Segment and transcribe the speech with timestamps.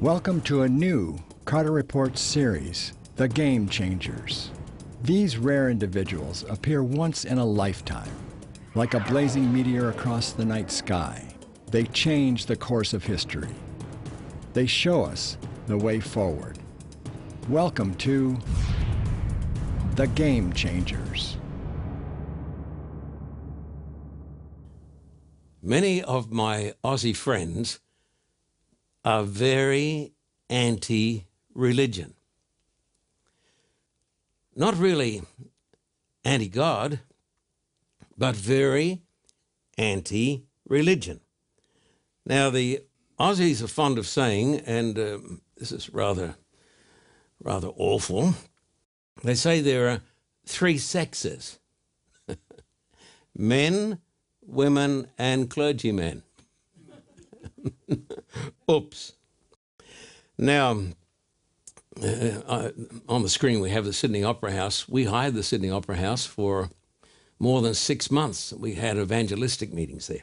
[0.00, 4.50] Welcome to a new Carter Report series, The Game Changers.
[5.02, 8.08] These rare individuals appear once in a lifetime.
[8.74, 11.28] Like a blazing meteor across the night sky,
[11.70, 13.50] they change the course of history.
[14.54, 15.36] They show us
[15.66, 16.58] the way forward.
[17.50, 18.38] Welcome to
[19.96, 21.36] The Game Changers.
[25.62, 27.80] Many of my Aussie friends
[29.04, 30.12] are very
[30.48, 32.14] anti religion.
[34.54, 35.22] Not really
[36.24, 37.00] anti God,
[38.16, 39.02] but very
[39.78, 41.20] anti religion.
[42.26, 42.80] Now, the
[43.18, 46.36] Aussies are fond of saying, and um, this is rather,
[47.42, 48.34] rather awful,
[49.22, 50.00] they say there are
[50.46, 51.58] three sexes
[53.36, 53.98] men,
[54.42, 56.22] women, and clergymen.
[58.70, 59.12] Oops.
[60.38, 60.80] Now,
[62.00, 62.70] uh,
[63.08, 64.88] on the screen, we have the Sydney Opera House.
[64.88, 66.70] We hired the Sydney Opera House for
[67.40, 68.52] more than six months.
[68.52, 70.22] We had evangelistic meetings there.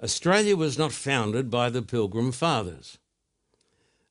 [0.00, 2.98] Australia was not founded by the Pilgrim Fathers,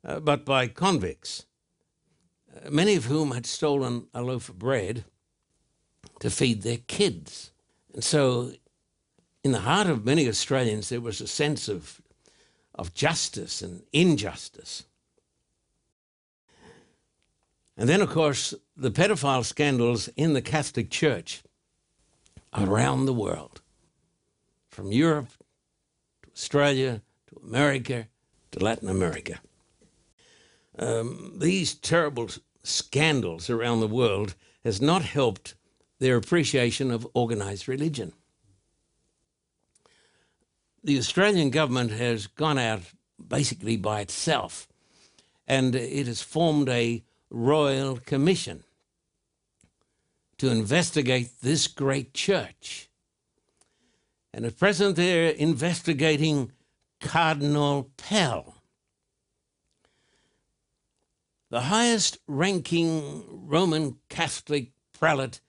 [0.03, 1.45] uh, but by convicts,
[2.53, 5.05] uh, many of whom had stolen a loaf of bread
[6.19, 7.51] to feed their kids.
[7.93, 8.51] And so,
[9.45, 12.01] in the heart of many Australians, there was a sense of
[12.77, 14.85] of justice and injustice.
[17.75, 21.43] And then, of course, the pedophile scandals in the Catholic Church
[22.53, 23.61] around the world,
[24.69, 25.29] from Europe
[26.23, 28.07] to Australia to America
[28.51, 29.39] to Latin America.
[30.79, 32.29] Um, these terrible
[32.63, 35.55] scandals around the world has not helped
[35.99, 38.13] their appreciation of organized religion
[40.87, 42.79] the Australian government has gone out
[43.27, 44.69] basically by itself
[45.45, 48.63] and it has formed a royal commission
[50.37, 52.89] to investigate this great church.
[54.33, 56.53] And at present, they're investigating
[57.01, 58.55] Cardinal Pell,
[61.49, 65.41] the highest ranking Roman Catholic prelate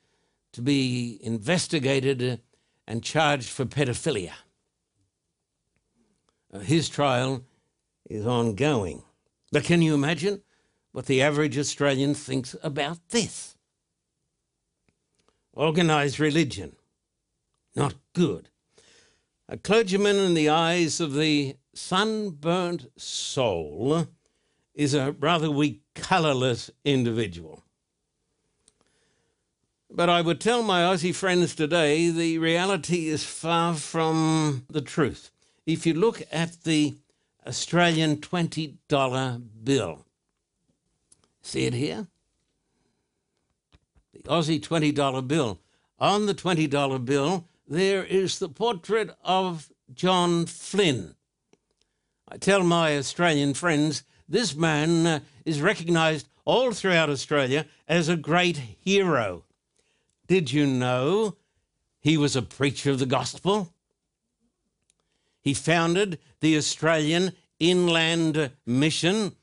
[0.53, 2.41] to be investigated
[2.89, 4.33] and charged for pedophilia.
[6.63, 7.45] His trial
[8.09, 9.03] is ongoing.
[9.53, 10.43] But can you imagine
[10.93, 13.57] what the average Australian thinks about this?
[15.57, 16.77] Organised religion,
[17.75, 18.49] not good.
[19.49, 24.07] A clergyman in the eyes of the sunburnt soul
[24.75, 27.65] is a rather weak, colourless individual.
[29.91, 35.31] But I would tell my Aussie friends today the reality is far from the truth
[35.69, 36.97] if you look at the
[37.47, 40.07] Australian $20 bill,
[41.43, 42.07] see it here?
[44.15, 45.61] The Aussie $20 bill.
[45.99, 51.15] On the $20 bill, there is the portrait of John Flynn.
[52.27, 58.17] I tell my Australian friends this man uh, is recognised all throughout Australia as a
[58.17, 59.45] great hero.
[60.27, 61.37] Did you know
[62.01, 63.75] he was a preacher of the gospel?
[65.49, 69.35] He founded the Australian Inland Mission.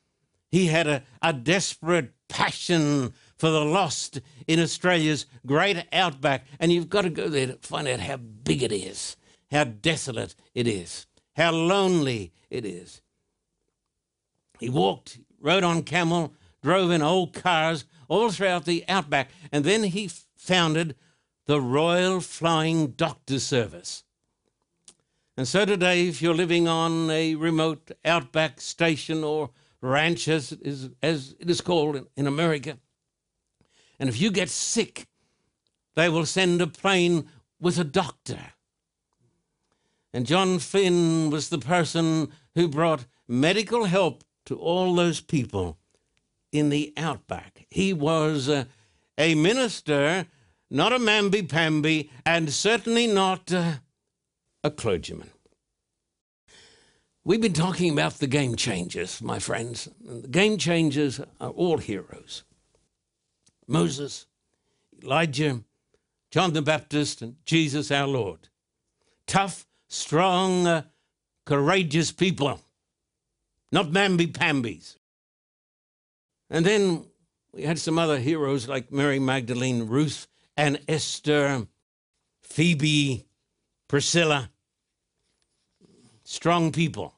[0.51, 6.45] He had a, a desperate passion for the lost in Australia's great outback.
[6.59, 9.17] And you've got to go there to find out how big it is,
[9.49, 13.01] how desolate it is, how lonely it is.
[14.59, 19.85] He walked, rode on camel, drove in old cars all throughout the outback, and then
[19.85, 20.95] he founded
[21.47, 24.03] the Royal Flying Doctor Service.
[25.37, 29.49] And so today, if you're living on a remote outback station or
[29.81, 32.77] ranch, as, is, as it is called in, in America,
[33.99, 35.07] and if you get sick,
[35.95, 37.27] they will send a plane
[37.59, 38.39] with a doctor.
[40.13, 45.77] And John Flynn was the person who brought medical help to all those people
[46.53, 47.65] in the outback.
[47.69, 50.27] He was a minister,
[50.71, 53.51] not a mamby pamby, and certainly not.
[53.51, 53.73] Uh,
[54.65, 55.29] a clergyman.
[57.27, 59.89] We've been talking about the game changers, my friends.
[59.99, 62.43] The game changers are all heroes
[63.67, 64.27] Moses,
[65.01, 65.63] Elijah,
[66.29, 68.49] John the Baptist, and Jesus our Lord.
[69.25, 70.83] Tough, strong, uh,
[71.45, 72.61] courageous people,
[73.71, 74.99] not mamby pambies.
[76.51, 77.05] And then
[77.51, 81.65] we had some other heroes like Mary Magdalene, Ruth, and Esther,
[82.43, 83.25] Phoebe,
[83.87, 84.51] Priscilla
[86.25, 87.14] strong people.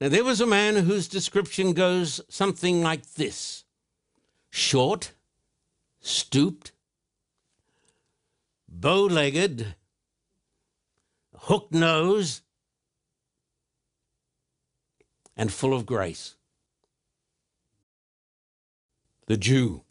[0.00, 3.64] Now, there was a man whose description goes something like this
[4.48, 5.12] short,
[6.00, 6.72] stooped,
[8.66, 9.74] bow legged,
[11.36, 12.40] hook nose,
[15.36, 16.36] and full of grace.
[19.26, 19.82] The Jew.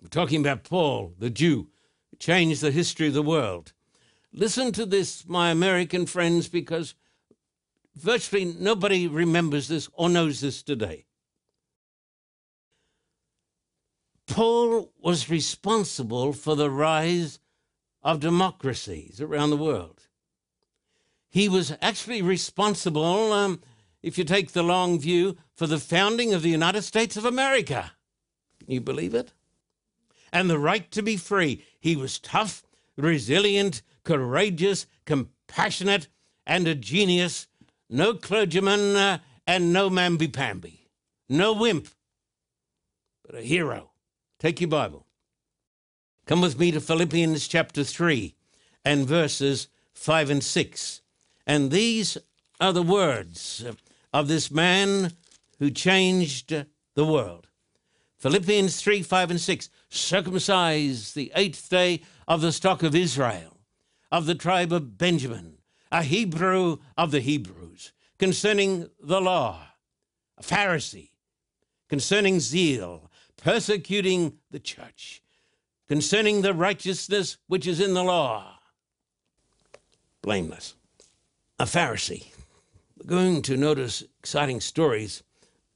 [0.00, 1.68] We're talking about Paul, the Jew,
[2.20, 3.72] changed the history of the world.
[4.32, 6.94] Listen to this, my American friends, because
[7.96, 11.06] virtually nobody remembers this or knows this today.
[14.26, 17.38] Paul was responsible for the rise
[18.02, 20.08] of democracies around the world.
[21.30, 23.60] He was actually responsible, um,
[24.02, 27.92] if you take the long view, for the founding of the United States of America.
[28.60, 29.32] Can you believe it?
[30.32, 31.64] And the right to be free.
[31.80, 32.62] He was tough,
[32.96, 36.08] resilient, courageous, compassionate,
[36.46, 37.48] and a genius.
[37.88, 40.88] No clergyman uh, and no mamby pamby.
[41.28, 41.88] No wimp,
[43.24, 43.90] but a hero.
[44.38, 45.06] Take your Bible.
[46.26, 48.34] Come with me to Philippians chapter 3
[48.84, 51.02] and verses 5 and 6.
[51.46, 52.18] And these
[52.60, 53.64] are the words
[54.12, 55.12] of this man
[55.58, 56.64] who changed
[56.94, 57.48] the world.
[58.18, 59.70] Philippians 3 5 and 6.
[59.90, 63.60] Circumcised the eighth day of the stock of Israel,
[64.10, 65.58] of the tribe of Benjamin,
[65.90, 69.60] a Hebrew of the Hebrews, concerning the law,
[70.38, 71.10] a Pharisee,
[71.88, 75.22] concerning zeal, persecuting the church,
[75.88, 78.58] concerning the righteousness which is in the law,
[80.22, 80.74] blameless
[81.58, 82.32] a Pharisee.
[82.98, 85.22] We're going to notice exciting stories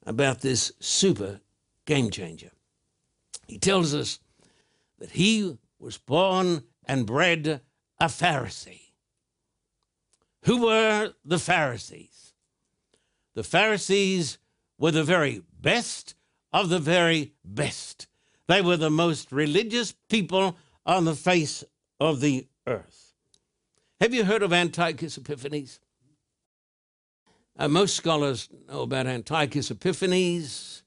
[0.04, 1.40] about this super
[1.84, 2.50] game changer.
[3.46, 4.18] He tells us
[4.98, 7.60] that he was born and bred
[8.00, 8.87] a Pharisee.
[10.48, 12.32] Who were the Pharisees?
[13.34, 14.38] The Pharisees
[14.78, 16.14] were the very best
[16.54, 18.06] of the very best.
[18.46, 20.56] They were the most religious people
[20.86, 21.64] on the face
[22.00, 23.12] of the earth.
[24.00, 25.80] Have you heard of Antiochus Epiphanes?
[27.58, 30.82] Uh, most scholars know about Antiochus Epiphanes.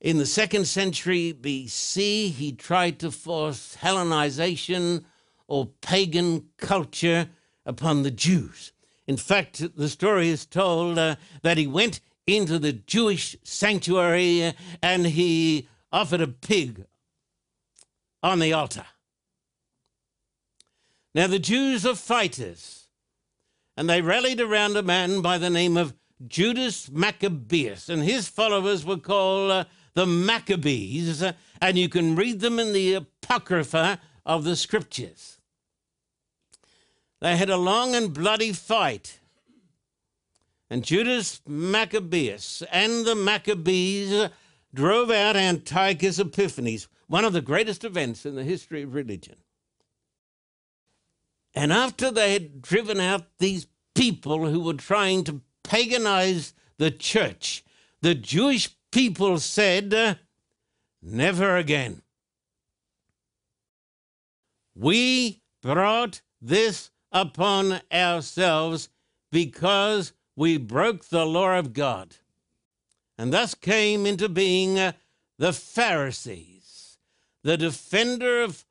[0.00, 5.04] In the second century BC, he tried to force Hellenization
[5.46, 7.28] or pagan culture
[7.66, 8.72] upon the Jews.
[9.06, 15.06] In fact, the story is told uh, that he went into the Jewish sanctuary and
[15.06, 16.86] he offered a pig
[18.22, 18.86] on the altar.
[21.14, 22.88] Now, the Jews are fighters,
[23.76, 25.94] and they rallied around a man by the name of
[26.26, 29.64] Judas Maccabeus, and his followers were called uh,
[29.94, 35.38] the Maccabees, uh, and you can read them in the Apocrypha of the Scriptures.
[37.20, 39.20] They had a long and bloody fight.
[40.68, 44.28] And Judas Maccabeus and the Maccabees
[44.74, 49.36] drove out Antiochus Epiphanes, one of the greatest events in the history of religion.
[51.54, 57.64] And after they had driven out these people who were trying to paganize the church,
[58.02, 60.18] the Jewish people said,
[61.00, 62.02] Never again.
[64.74, 68.90] We brought this upon ourselves
[69.32, 72.16] because we broke the law of God.
[73.16, 74.92] And thus came into being uh,
[75.38, 76.98] the Pharisees,
[77.42, 78.66] the defender of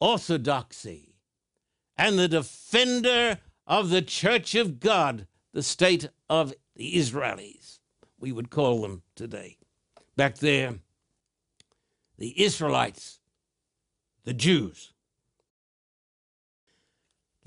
[0.00, 1.16] orthodoxy,
[1.98, 7.80] and the defender of the church of God, the state of the Israelis,
[8.18, 9.58] we would call them today.
[10.16, 10.76] Back there,
[12.16, 13.20] the Israelites,
[14.24, 14.94] the Jews.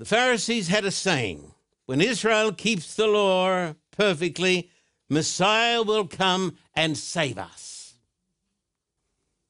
[0.04, 1.54] The Pharisees had a saying
[1.86, 4.68] when Israel keeps the law perfectly,
[5.08, 7.94] Messiah will come and save us.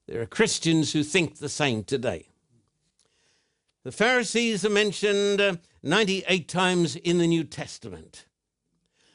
[0.06, 2.28] There are Christians who think the same today.
[3.82, 8.25] The Pharisees are mentioned uh, 98 times in the New Testament.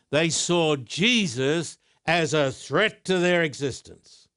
[0.10, 4.28] They saw Jesus as a threat to their existence.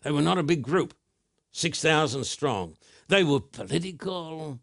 [0.00, 0.94] They were not a big group,
[1.52, 2.78] 6,000 strong.
[3.08, 4.60] They were political,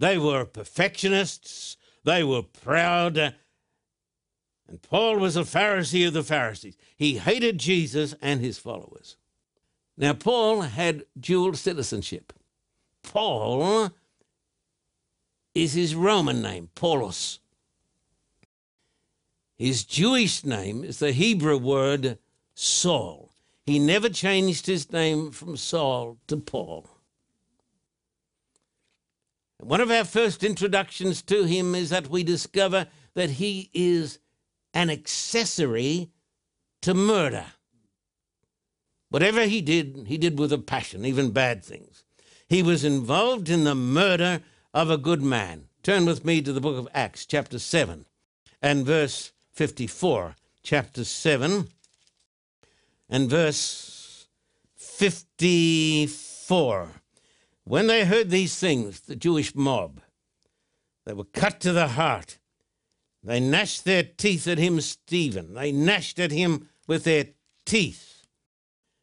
[0.00, 3.16] they were perfectionists, they were proud.
[3.18, 6.76] And Paul was a Pharisee of the Pharisees.
[6.96, 9.16] He hated Jesus and his followers.
[9.96, 12.32] Now, Paul had dual citizenship.
[13.02, 13.90] Paul
[15.54, 17.38] is his Roman name, Paulus.
[19.56, 22.18] His Jewish name is the Hebrew word
[22.54, 23.34] Saul.
[23.66, 26.88] He never changed his name from Saul to Paul.
[29.62, 34.18] One of our first introductions to him is that we discover that he is
[34.72, 36.10] an accessory
[36.82, 37.46] to murder.
[39.10, 42.04] Whatever he did, he did with a passion, even bad things.
[42.48, 44.40] He was involved in the murder
[44.72, 45.66] of a good man.
[45.82, 48.06] Turn with me to the book of Acts, chapter 7,
[48.62, 50.36] and verse 54.
[50.62, 51.68] Chapter 7
[53.08, 54.26] and verse
[54.76, 56.99] 54.
[57.70, 60.00] When they heard these things, the Jewish mob,
[61.06, 62.38] they were cut to the heart.
[63.22, 65.54] They gnashed their teeth at him, Stephen.
[65.54, 67.26] They gnashed at him with their
[67.64, 68.26] teeth.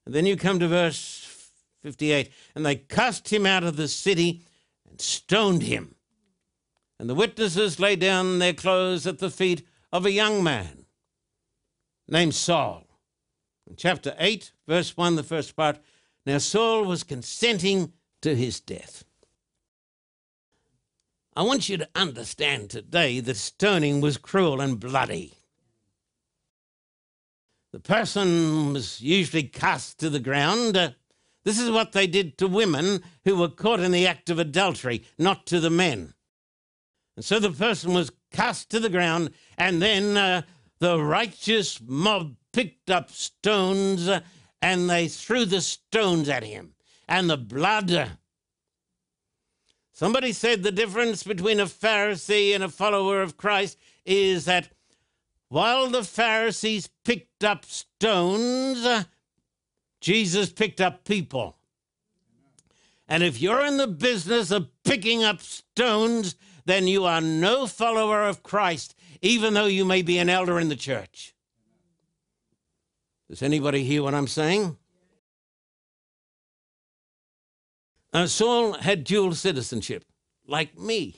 [0.05, 1.49] And then you come to verse
[1.83, 4.43] 58 and they cast him out of the city
[4.85, 5.95] and stoned him.
[6.99, 10.87] And the witnesses laid down their clothes at the feet of a young man
[12.09, 12.85] named Saul.
[13.65, 15.79] In chapter 8, verse 1, the first part,
[16.25, 19.03] now Saul was consenting to his death.
[21.35, 25.35] I want you to understand today that stoning was cruel and bloody.
[27.71, 30.75] The person was usually cast to the ground.
[30.75, 30.91] Uh,
[31.43, 35.03] this is what they did to women who were caught in the act of adultery,
[35.19, 36.13] not to the men.
[37.15, 40.41] And so the person was cast to the ground, and then uh,
[40.79, 44.21] the righteous mob picked up stones uh,
[44.61, 46.73] and they threw the stones at him.
[47.07, 48.11] And the blood.
[49.93, 54.69] Somebody said the difference between a Pharisee and a follower of Christ is that
[55.49, 59.05] while the Pharisees picked up stones,
[60.01, 61.57] Jesus picked up people.
[63.07, 66.35] And if you're in the business of picking up stones,
[66.65, 70.67] then you are no follower of Christ, even though you may be an elder in
[70.67, 71.33] the church.
[73.29, 74.77] Does anybody hear what I'm saying?
[78.17, 80.03] Uh, Saul had dual citizenship,
[80.47, 81.17] like me.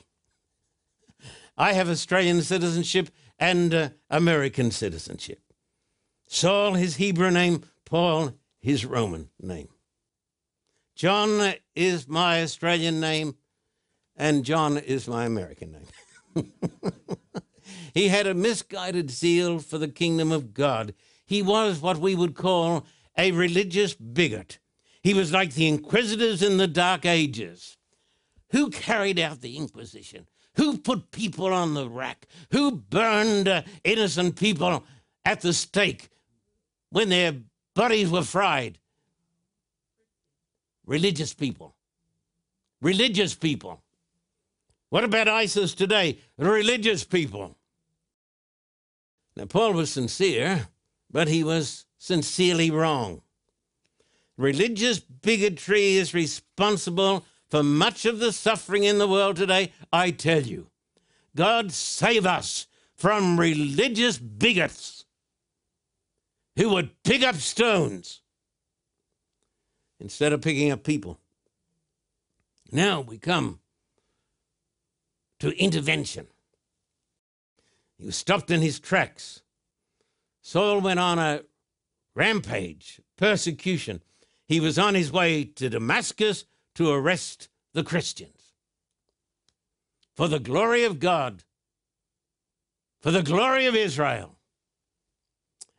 [1.57, 5.39] I have Australian citizenship and uh, American citizenship.
[6.27, 9.69] Saul, his Hebrew name, Paul, his Roman name.
[10.93, 13.35] John is my Australian name,
[14.17, 15.77] and John is my American
[16.35, 16.51] name.
[17.93, 20.93] he had a misguided zeal for the kingdom of God.
[21.25, 22.85] He was what we would call
[23.17, 24.59] a religious bigot.
[25.01, 27.77] He was like the inquisitors in the Dark Ages.
[28.51, 30.27] Who carried out the Inquisition?
[30.55, 32.27] Who put people on the rack?
[32.51, 34.83] Who burned uh, innocent people
[35.23, 36.09] at the stake
[36.89, 37.35] when their
[37.75, 38.79] bodies were fried?
[40.85, 41.75] Religious people.
[42.81, 43.81] Religious people.
[44.89, 46.19] What about ISIS today?
[46.37, 47.55] Religious people.
[49.35, 50.67] Now, Paul was sincere,
[51.11, 53.21] but he was sincerely wrong.
[54.39, 59.73] Religious bigotry is responsible for much of the suffering in the world today.
[59.91, 60.67] I tell you,
[61.35, 62.65] God save us
[62.95, 65.03] from religious bigots
[66.55, 68.21] who would pick up stones
[69.99, 71.19] instead of picking up people.
[72.71, 73.59] Now we come
[75.39, 76.27] to intervention.
[77.97, 79.41] He was stopped in his tracks.
[80.41, 81.41] Saul went on a
[82.15, 84.01] rampage, persecution.
[84.49, 88.55] He was on his way to Damascus to arrest the Christians.
[90.15, 91.43] For the glory of God,
[92.99, 94.37] for the glory of Israel.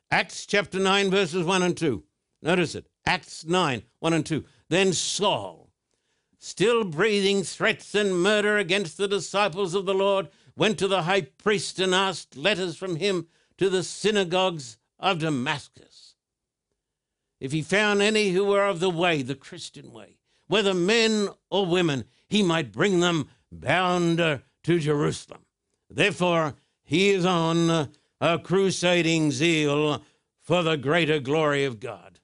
[0.08, 2.04] Acts chapter 9, verses 1 and 2.
[2.42, 2.86] Notice it.
[3.04, 4.44] Acts 9, 1 and 2.
[4.68, 5.70] Then Saul,
[6.38, 11.22] still breathing threats and murder against the disciples of the Lord, went to the high
[11.22, 13.26] priest and asked letters from him
[13.58, 15.89] to the synagogues of Damascus.
[17.40, 21.64] If he found any who were of the way, the Christian way, whether men or
[21.64, 25.46] women, he might bring them bound to Jerusalem.
[25.88, 26.54] Therefore,
[26.84, 30.02] he is on a crusading zeal
[30.42, 32.20] for the greater glory of God.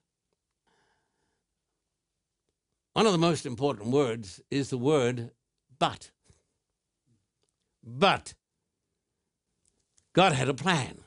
[2.93, 5.31] One of the most important words is the word
[5.79, 6.11] but.
[7.83, 8.33] But
[10.13, 10.99] God had a plan.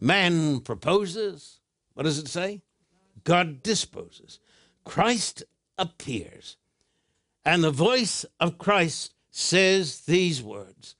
[0.00, 1.60] Man proposes.
[1.94, 2.62] What does it say?
[3.24, 4.38] God disposes.
[4.84, 5.44] Christ
[5.78, 6.56] appears.
[7.44, 10.96] And the voice of Christ says these words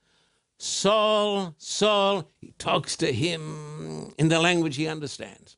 [0.59, 5.57] Saul, Saul, he talks to him in the language he understands.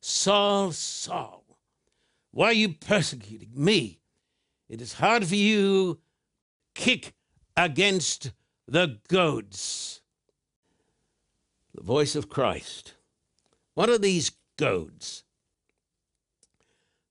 [0.00, 1.44] Saul, Saul,
[2.30, 4.00] why are you persecuting me?
[4.68, 6.00] It is hard for you
[6.74, 7.14] kick
[7.56, 8.32] against
[8.66, 10.00] the goads.
[11.74, 12.94] The voice of Christ.
[13.74, 15.24] What are these goads?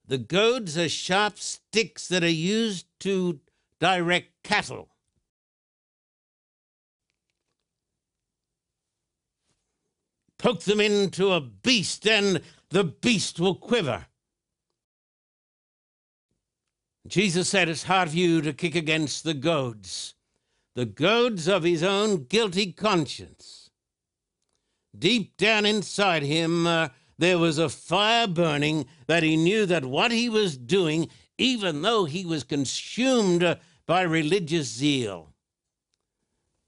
[0.06, 3.40] The goads are sharp sticks that are used to
[3.80, 4.94] direct cattle.
[10.44, 14.04] poke them into a beast, and the beast will quiver.
[17.06, 20.12] Jesus said, It's hard for you to kick against the goads,
[20.74, 23.70] the goads of his own guilty conscience.
[24.96, 30.10] Deep down inside him, uh, there was a fire burning that he knew that what
[30.10, 35.32] he was doing, even though he was consumed by religious zeal,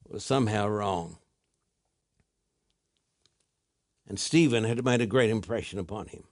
[0.08, 1.18] was somehow wrong.
[4.08, 6.24] And Stephen had made a great impression upon him.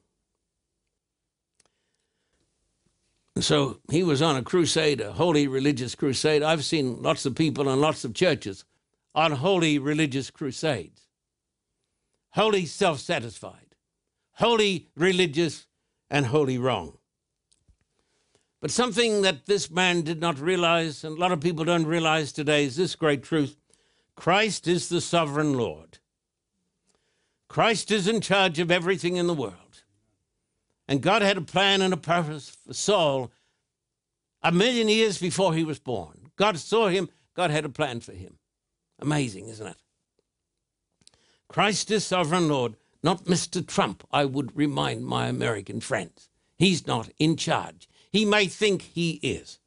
[3.40, 6.42] So he was on a crusade, a holy religious crusade.
[6.42, 8.64] I've seen lots of people and lots of churches
[9.14, 11.08] on holy religious crusades.
[12.30, 13.73] Holy self satisfied,
[14.34, 15.66] holy religious,
[16.10, 16.98] and holy wrong.
[18.60, 22.32] But something that this man did not realize, and a lot of people don't realize
[22.32, 23.56] today, is this great truth
[24.16, 25.98] Christ is the sovereign Lord.
[27.48, 29.82] Christ is in charge of everything in the world.
[30.88, 33.32] And God had a plan and a purpose for Saul
[34.42, 36.30] a million years before he was born.
[36.36, 38.38] God saw him, God had a plan for him.
[38.98, 39.76] Amazing, isn't it?
[41.48, 43.64] Christ is sovereign Lord, not Mr.
[43.64, 46.30] Trump, I would remind my American friends.
[46.56, 47.86] He's not in charge.
[48.10, 49.60] He may think he is.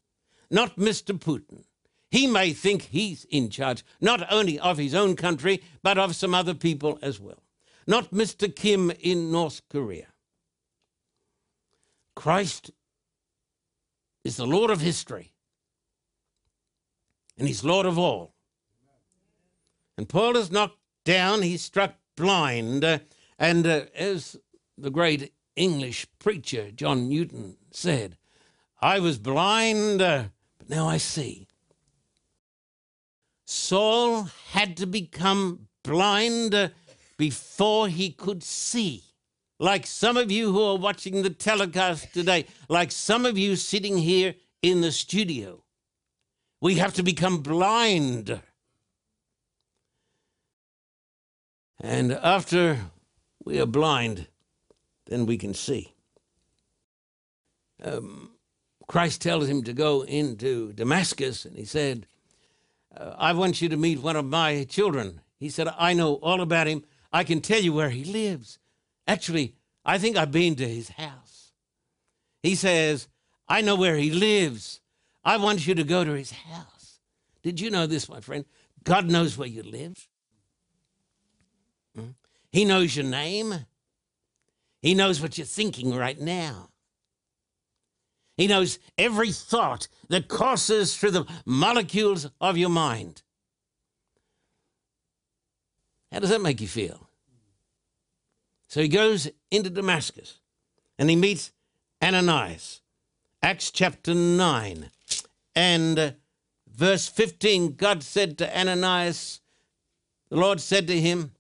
[0.50, 1.16] Not Mr.
[1.18, 1.66] Putin.
[2.10, 6.34] He may think he's in charge, not only of his own country, but of some
[6.34, 7.44] other people as well.
[7.86, 8.54] Not Mr.
[8.54, 10.08] Kim in North Korea.
[12.16, 12.72] Christ
[14.24, 15.34] is the Lord of history,
[17.38, 18.34] and He's Lord of all.
[19.96, 23.00] And Paul is knocked down, he's struck blind, uh,
[23.38, 24.38] and uh, as
[24.78, 28.18] the great English preacher John Newton said,
[28.82, 30.26] I was blind, uh,
[30.58, 31.48] but now I see.
[33.46, 36.70] Saul had to become blind uh,
[37.18, 39.04] before he could see
[39.60, 43.98] like some of you who are watching the telecast today, like some of you sitting
[43.98, 45.64] here in the studio.
[46.62, 48.40] We have to become blind.
[51.80, 52.80] And after
[53.48, 54.28] we are blind,
[55.06, 55.94] then we can see.
[57.82, 58.32] Um,
[58.88, 62.08] Christ tells him to go into Damascus, and he said,
[62.96, 65.22] uh, I want you to meet one of my children.
[65.40, 66.84] He said, I know all about him.
[67.14, 68.60] I can tell you where he lives.
[69.08, 69.56] Actually,
[69.86, 71.54] I think I've been to his house.
[72.44, 73.08] He says,
[73.48, 74.82] I know where he lives.
[75.24, 77.00] I want you to go to his house.
[77.44, 78.44] Did you know this, my friend?
[78.84, 80.08] God knows where you live.
[82.58, 83.68] He knows your name.
[84.82, 86.70] He knows what you're thinking right now.
[88.36, 93.22] He knows every thought that courses through the molecules of your mind.
[96.12, 97.08] How does that make you feel?
[98.70, 100.40] So he goes into Damascus
[100.98, 101.52] and he meets
[102.04, 102.82] Ananias.
[103.44, 104.90] Acts chapter 9
[105.54, 106.16] and
[106.68, 109.42] verse 15 God said to Ananias,
[110.30, 111.34] the Lord said to him,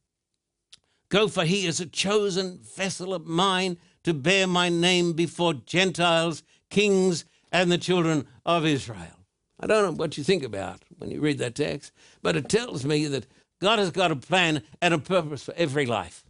[1.10, 6.43] Go, for he is a chosen vessel of mine to bear my name before Gentiles,
[6.70, 9.26] kings, and the children of Israel.
[9.60, 11.91] I don't know what you think about when you read that text,
[12.22, 13.26] but it tells me that
[13.60, 16.24] God has got a plan and a purpose for every life.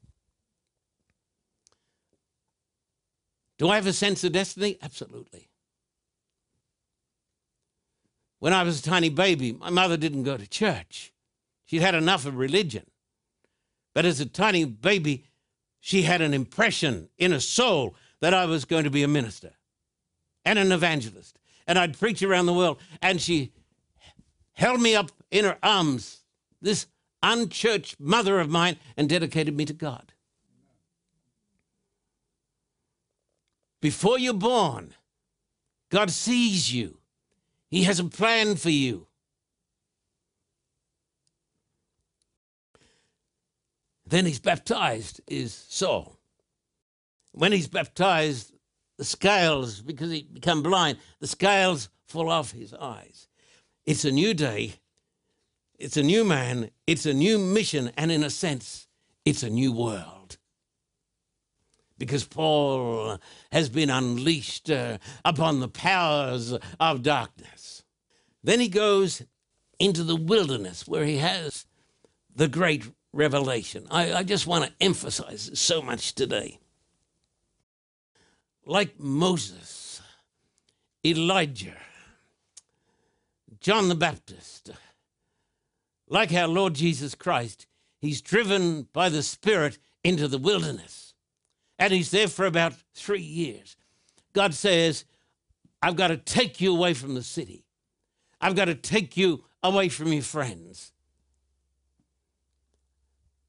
[3.57, 4.77] Do I have a sense of destiny?
[4.81, 5.49] Absolutely.
[8.39, 11.11] When I was a tiny baby, my mother didn't go to church.
[11.65, 12.85] She'd had enough of religion.
[13.97, 15.23] But as a tiny baby,
[15.79, 19.53] she had an impression in her soul that I was going to be a minister
[20.45, 21.39] and an evangelist.
[21.65, 22.79] And I'd preach around the world.
[23.01, 23.53] And she
[24.53, 26.19] held me up in her arms,
[26.61, 26.85] this
[27.23, 30.13] unchurched mother of mine, and dedicated me to God.
[33.81, 34.93] Before you're born,
[35.89, 36.99] God sees you.
[37.67, 39.06] He has a plan for you.
[44.09, 46.17] Then he's baptized, is Saul.
[47.33, 48.53] When he's baptized,
[48.97, 53.27] the scales, because he become blind, the scales fall off his eyes.
[53.85, 54.75] It's a new day.
[55.77, 56.71] It's a new man.
[56.87, 57.91] It's a new mission.
[57.97, 58.87] And in a sense,
[59.25, 60.37] it's a new world
[61.97, 63.19] because Paul
[63.51, 67.83] has been unleashed uh, upon the powers of darkness.
[68.43, 69.23] Then he goes
[69.79, 71.65] into the wilderness where he has
[72.33, 72.85] the great
[73.17, 73.87] revelation.
[73.89, 76.59] I, I just want to emphasize so much today.
[78.65, 80.01] Like Moses,
[81.03, 81.77] Elijah,
[83.59, 84.69] John the Baptist,
[86.07, 87.65] like our Lord Jesus Christ,
[87.99, 91.15] he's driven by the Spirit into the wilderness.
[91.79, 93.77] And he's there for about three years.
[94.33, 95.05] God says,
[95.81, 97.65] I've got to take you away from the city.
[98.39, 100.91] I've got to take you away from your friends.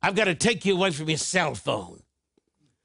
[0.03, 2.03] I've got to take you away from your cell phone.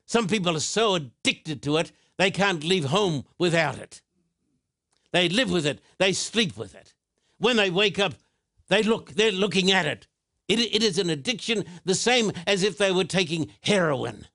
[0.06, 4.02] Some people are so addicted to it, they can't leave home without it.
[5.12, 6.94] They live with it, they sleep with it.
[7.38, 8.14] When they wake up,
[8.68, 10.08] they look, they're looking at it.
[10.48, 14.28] It, it is an addiction the same as if they were taking heroin.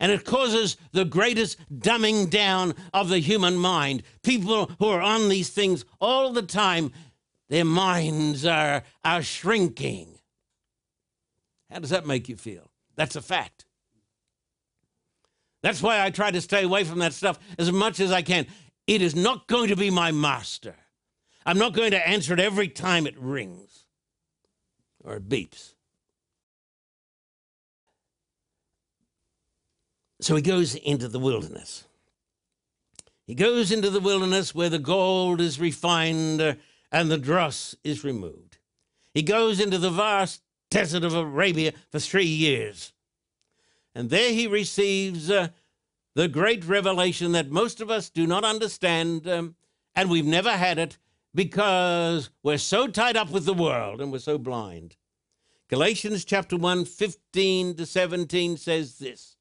[0.00, 4.02] And it causes the greatest dumbing down of the human mind.
[4.22, 6.92] People who are on these things all the time,
[7.48, 10.13] their minds are, are shrinking.
[11.74, 12.70] How does that make you feel?
[12.94, 13.64] That's a fact.
[15.60, 18.46] That's why I try to stay away from that stuff as much as I can.
[18.86, 20.76] It is not going to be my master.
[21.44, 23.86] I'm not going to answer it every time it rings
[25.02, 25.74] or it beeps.
[30.20, 31.84] So he goes into the wilderness.
[33.26, 36.54] He goes into the wilderness where the gold is refined uh,
[36.92, 38.58] and the dross is removed.
[39.12, 40.40] He goes into the vast
[40.74, 42.92] desert of Arabia for three years.
[43.94, 45.48] And there he receives uh,
[46.16, 49.54] the great revelation that most of us do not understand, um,
[49.94, 50.98] and we've never had it
[51.32, 54.96] because we're so tied up with the world and we're so blind.
[55.68, 59.36] Galatians chapter 1, 15 to 17 says this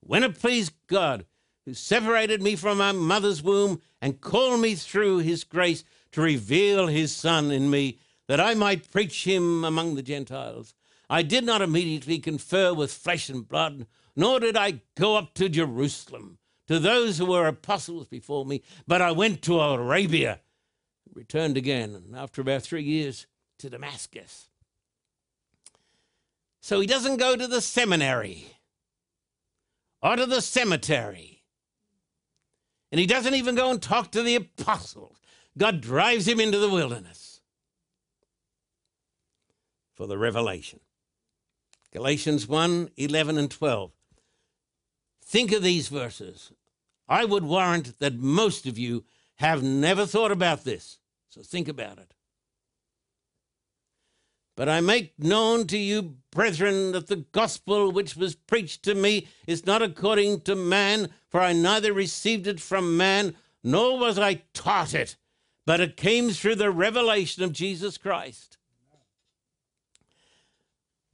[0.00, 1.26] When it pleased God,
[1.64, 6.86] who separated me from my mother's womb and called me through his grace to reveal
[6.86, 10.74] his Son in me, that I might preach him among the Gentiles.
[11.08, 13.86] I did not immediately confer with flesh and blood,
[14.16, 19.00] nor did I go up to Jerusalem to those who were apostles before me, but
[19.00, 20.40] I went to Arabia,
[21.14, 23.26] returned again, and after about three years
[23.58, 24.48] to Damascus.
[26.60, 28.48] So he doesn't go to the seminary
[30.02, 31.44] or to the cemetery.
[32.90, 35.20] And he doesn't even go and talk to the apostles.
[35.56, 37.25] God drives him into the wilderness
[39.96, 40.80] for the revelation.
[41.92, 43.90] Galatians 1 11 and 12.
[45.24, 46.52] Think of these verses.
[47.08, 49.04] I would warrant that most of you
[49.36, 50.98] have never thought about this.
[51.28, 52.14] So think about it.
[54.56, 59.28] But I make known to you, brethren, that the gospel which was preached to me
[59.46, 64.42] is not according to man, for I neither received it from man, nor was I
[64.54, 65.16] taught it,
[65.66, 68.56] but it came through the revelation of Jesus Christ.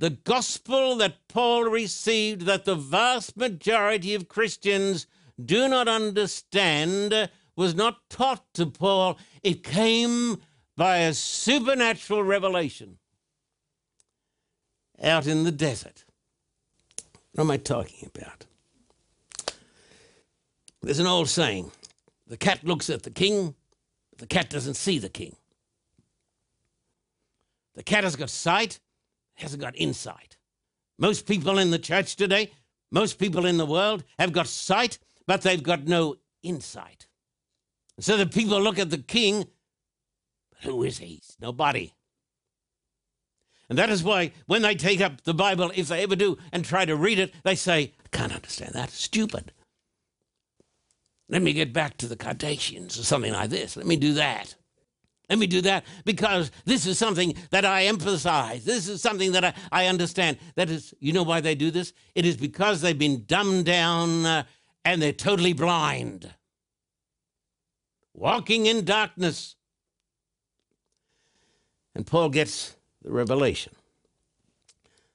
[0.02, 5.06] The gospel that Paul received, that the vast majority of Christians
[5.40, 9.16] do not understand, was not taught to Paul.
[9.44, 10.38] It came
[10.76, 12.98] by a supernatural revelation
[15.00, 16.04] out in the desert.
[17.30, 18.46] What am I talking about?
[20.82, 21.70] There's an old saying
[22.26, 23.54] the cat looks at the king,
[24.18, 25.36] the cat doesn't see the king.
[27.76, 28.80] The cat has got sight,
[29.42, 30.36] hasn't got insight.
[30.98, 32.52] Most people in the church today,
[32.90, 37.06] most people in the world have got sight, but they've got no insight.
[37.98, 39.46] So the people look at the king,
[40.50, 41.22] but who is he?
[41.40, 41.92] Nobody.
[43.68, 46.64] And that is why when they take up the Bible, if they ever do, and
[46.64, 48.90] try to read it, they say, I can't understand that.
[48.90, 49.52] Stupid.
[51.28, 53.76] Let me get back to the Kardashians or something like this.
[53.76, 54.54] Let me do that.
[55.30, 58.64] Let me do that because this is something that I emphasize.
[58.64, 60.38] This is something that I, I understand.
[60.56, 61.92] That is, you know why they do this?
[62.14, 64.44] It is because they've been dumbed down uh,
[64.84, 66.34] and they're totally blind.
[68.14, 69.56] Walking in darkness.
[71.94, 73.74] And Paul gets the revelation.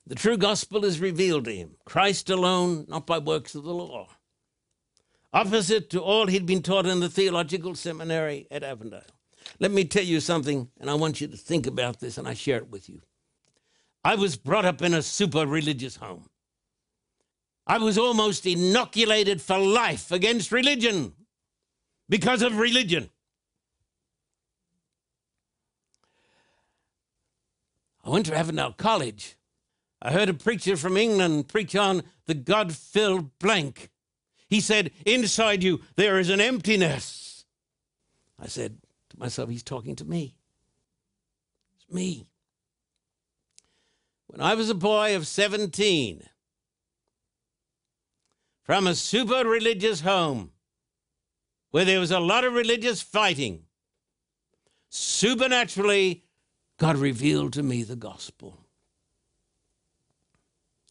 [0.06, 4.08] The true gospel is revealed to him, Christ alone, not by works of the law.
[5.34, 9.02] Opposite to all he'd been taught in the theological seminary at Avondale.
[9.60, 12.34] Let me tell you something, and I want you to think about this, and I
[12.34, 13.02] share it with you.
[14.04, 16.30] I was brought up in a super religious home.
[17.66, 21.14] I was almost inoculated for life against religion
[22.08, 23.10] because of religion.
[28.06, 29.36] I went to Avondale College.
[30.02, 33.90] I heard a preacher from England preach on the God filled blank.
[34.48, 37.44] He said, Inside you, there is an emptiness.
[38.40, 38.78] I said
[39.18, 40.36] myself, He's talking to me.
[41.76, 42.28] It's me.
[44.28, 46.24] When I was a boy of 17,
[48.64, 50.52] from a super religious home
[51.72, 53.64] where there was a lot of religious fighting,
[54.90, 56.24] supernaturally
[56.78, 58.60] God revealed to me the gospel.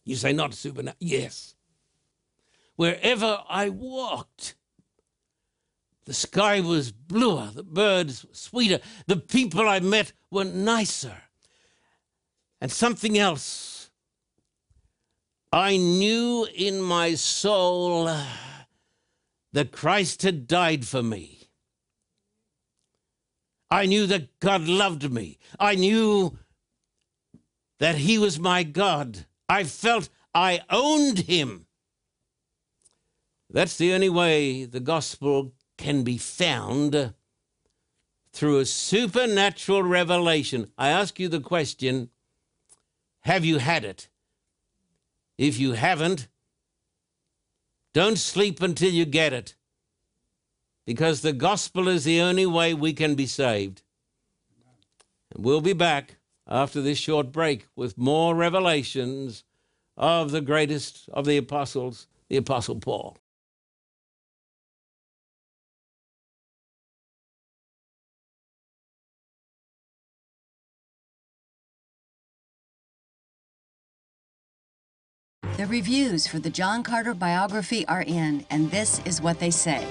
[0.03, 0.97] You say not supernatural?
[0.99, 1.55] Yes.
[2.75, 4.55] Wherever I walked,
[6.07, 11.17] the sky was bluer, the birds sweeter, the people I met were nicer.
[12.61, 13.91] And something else.
[15.51, 18.09] I knew in my soul
[19.51, 21.49] that Christ had died for me.
[23.69, 25.39] I knew that God loved me.
[25.59, 26.37] I knew
[27.79, 29.25] that He was my God.
[29.49, 31.65] I felt I owned Him.
[33.49, 37.13] That's the only way the gospel can be found
[38.31, 40.71] through a supernatural revelation.
[40.77, 42.09] I ask you the question
[43.21, 44.07] have you had it?
[45.37, 46.27] If you haven't,
[47.93, 49.55] don't sleep until you get it
[50.85, 53.81] because the gospel is the only way we can be saved.
[55.33, 59.43] And we'll be back after this short break with more revelations
[59.97, 63.17] of the greatest of the apostles, the Apostle Paul.
[75.57, 79.83] The reviews for the John Carter biography are in, and this is what they say.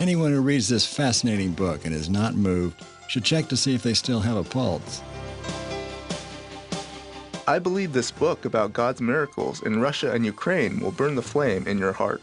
[0.00, 3.82] Anyone who reads this fascinating book and is not moved should check to see if
[3.82, 5.00] they still have a pulse.
[7.48, 11.66] I believe this book about God's miracles in Russia and Ukraine will burn the flame
[11.66, 12.20] in your heart.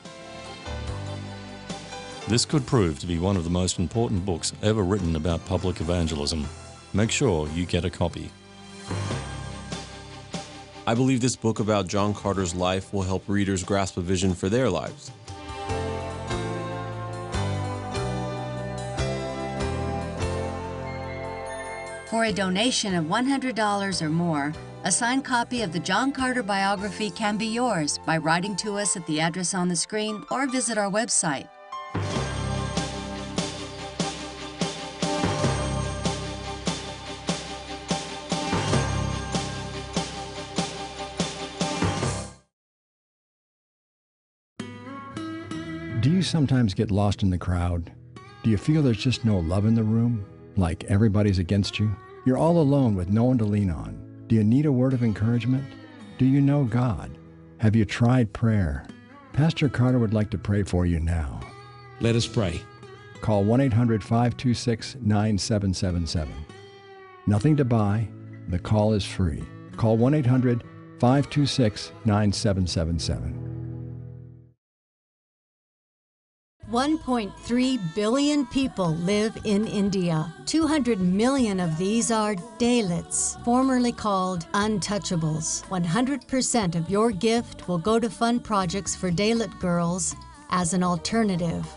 [2.27, 5.81] This could prove to be one of the most important books ever written about public
[5.81, 6.45] evangelism.
[6.93, 8.29] Make sure you get a copy.
[10.89, 14.49] I believe this book about John Carter's life will help readers grasp a vision for
[14.49, 15.11] their lives.
[22.09, 24.51] For a donation of $100 or more,
[24.83, 28.97] a signed copy of the John Carter biography can be yours by writing to us
[28.97, 31.49] at the address on the screen or visit our website.
[46.01, 47.91] Do you sometimes get lost in the crowd?
[48.43, 50.25] Do you feel there's just no love in the room?
[50.55, 51.93] Like everybody's against you?
[52.25, 54.23] You're all alone with no one to lean on.
[54.27, 55.65] Do you need a word of encouragement?
[56.17, 57.17] Do you know God?
[57.57, 58.87] Have you tried prayer?
[59.33, 61.41] Pastor Carter would like to pray for you now.
[61.99, 62.61] Let us pray.
[63.19, 66.33] Call 1 800 526 9777.
[67.27, 68.07] Nothing to buy.
[68.47, 69.43] The call is free.
[69.75, 70.63] Call 1 800
[71.01, 73.48] 526 9777.
[76.71, 80.31] 1.3 billion people live in India.
[80.45, 85.65] 200 million of these are Dalits, formerly called untouchables.
[85.65, 90.15] 100% of your gift will go to fund projects for Dalit girls
[90.51, 91.67] as an alternative.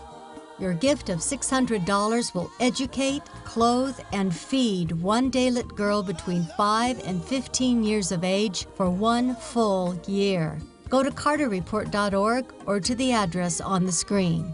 [0.59, 7.23] Your gift of $600 will educate, clothe, and feed one Dalit girl between 5 and
[7.23, 10.59] 15 years of age for one full year.
[10.87, 14.53] Go to carterreport.org or to the address on the screen.